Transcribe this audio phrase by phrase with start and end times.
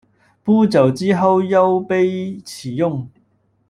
[0.43, 3.07] 不久之后又被起用。